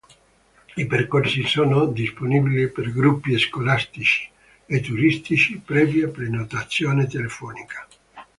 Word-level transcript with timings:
I 0.77 0.87
percorsi 0.89 1.43
sono 1.45 1.85
disponibili 1.85 2.71
per 2.71 2.91
gruppi 2.91 3.37
scolastici 3.37 4.27
e 4.65 4.79
turistici 4.81 5.59
previa 5.63 6.07
prenotazione 6.09 7.05
telefonica. 7.05 7.87